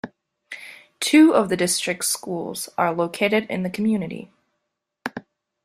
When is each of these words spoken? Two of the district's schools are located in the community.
Two 0.99 1.31
of 1.35 1.49
the 1.49 1.55
district's 1.55 2.07
schools 2.07 2.69
are 2.75 2.91
located 2.91 3.45
in 3.51 3.61
the 3.61 3.69
community. 3.69 4.31